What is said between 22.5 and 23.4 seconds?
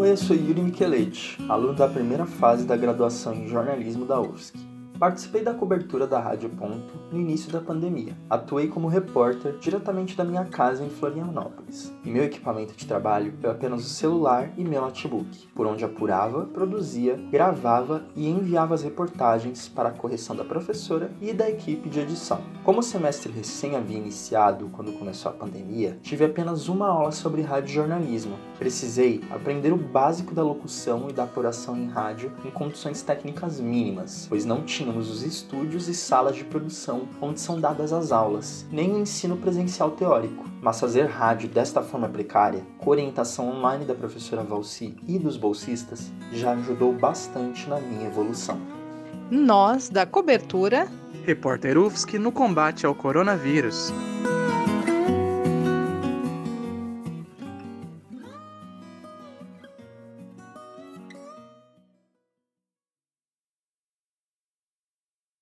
Como o semestre